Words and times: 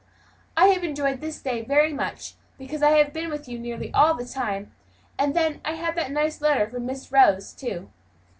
"I 0.57 0.69
have 0.69 0.83
enjoyed 0.83 1.21
this 1.21 1.39
day 1.39 1.61
very 1.61 1.93
much, 1.93 2.33
because 2.57 2.81
I 2.81 2.97
have 2.97 3.13
been 3.13 3.29
with 3.29 3.47
you 3.47 3.59
nearly 3.59 3.93
all 3.93 4.15
the 4.15 4.25
time; 4.25 4.71
and 5.19 5.35
then, 5.35 5.61
I 5.63 5.73
had 5.73 5.93
that 5.95 6.09
nice 6.09 6.41
letter 6.41 6.67
from 6.67 6.87
Miss 6.87 7.11
Rose, 7.11 7.53
too." 7.53 7.87